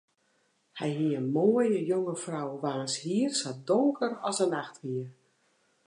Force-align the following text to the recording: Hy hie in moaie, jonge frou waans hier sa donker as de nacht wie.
Hy 0.79 0.89
hie 0.97 1.17
in 1.19 1.27
moaie, 1.35 1.79
jonge 1.89 2.15
frou 2.23 2.51
waans 2.63 2.93
hier 3.03 3.31
sa 3.41 3.51
donker 3.67 4.13
as 4.27 4.37
de 4.41 4.47
nacht 4.55 4.75
wie. 4.83 5.05